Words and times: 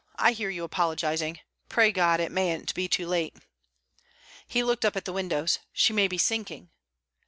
I 0.17 0.31
hear 0.31 0.49
you 0.49 0.63
apologizing. 0.63 1.41
Pray 1.69 1.91
God, 1.91 2.19
it 2.19 2.31
mayn't 2.31 2.73
be 2.73 2.87
too 2.87 3.05
late!' 3.05 3.35
He 4.47 4.63
looked 4.63 4.83
up 4.83 4.95
at 4.95 5.05
the 5.05 5.13
windows. 5.13 5.59
'She 5.73 5.93
may 5.93 6.07
be 6.07 6.17
sinking!' 6.17 6.71